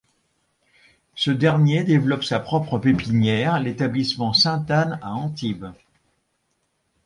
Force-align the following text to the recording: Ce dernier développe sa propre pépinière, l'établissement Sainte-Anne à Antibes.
Ce 1.13 1.29
dernier 1.29 1.83
développe 1.83 2.23
sa 2.23 2.39
propre 2.39 2.79
pépinière, 2.79 3.59
l'établissement 3.59 4.33
Sainte-Anne 4.33 4.97
à 5.03 5.11
Antibes. 5.13 5.67